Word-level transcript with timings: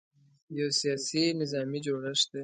یو 0.59 0.69
سیاسي– 0.79 1.23
نظامي 1.41 1.79
جوړښت 1.85 2.27
دی. 2.31 2.39